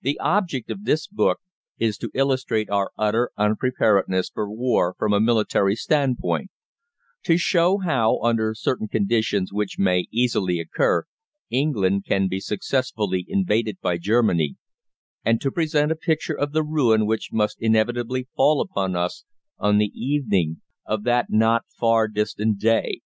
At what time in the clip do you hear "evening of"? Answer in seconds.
19.94-21.04